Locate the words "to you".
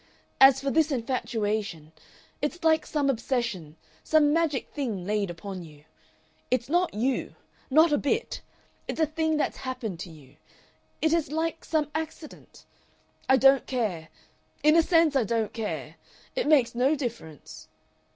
9.99-10.37